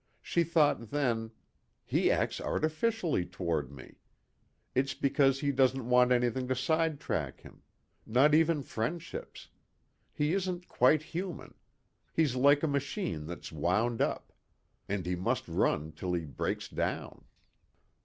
She 0.23 0.43
thought 0.43 0.89
then, 0.89 1.29
"He 1.85 2.09
acts 2.09 2.41
artificially 2.41 3.23
toward 3.23 3.71
me. 3.71 3.99
It's 4.73 4.95
because 4.95 5.41
he 5.41 5.51
doesn't 5.51 5.87
want 5.87 6.11
anything 6.11 6.47
to 6.47 6.55
sidetrack 6.55 7.41
him. 7.41 7.61
Not 8.07 8.33
even 8.33 8.63
friendships. 8.63 9.49
He 10.11 10.33
isn't 10.33 10.67
quite 10.67 11.03
human. 11.03 11.53
He's 12.11 12.35
like 12.35 12.63
a 12.63 12.67
machine 12.67 13.27
that's 13.27 13.51
wound 13.51 14.01
up. 14.01 14.33
And 14.89 15.05
he 15.05 15.15
must 15.15 15.47
run 15.47 15.91
till 15.91 16.13
he 16.13 16.25
breaks 16.25 16.67
down." 16.67 17.25